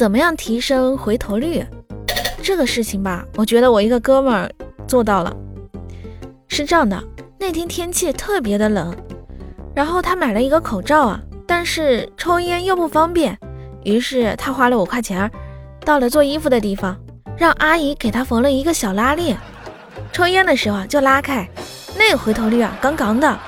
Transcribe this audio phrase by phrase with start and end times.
[0.00, 1.62] 怎么样提升回头率？
[2.42, 4.50] 这个事情吧，我觉得我一个哥们儿
[4.86, 5.36] 做到了。
[6.48, 6.98] 是这样的，
[7.38, 8.96] 那天天气特别的冷，
[9.74, 13.38] 然后他买了一个口罩啊，但是抽烟又不方便，
[13.84, 15.30] 于是他花了五块钱，
[15.84, 16.96] 到了做衣服的地方，
[17.36, 19.36] 让阿姨给他缝了一个小拉链，
[20.12, 21.46] 抽烟的时候就拉开，
[21.98, 23.38] 那个回头率啊，杠杠的。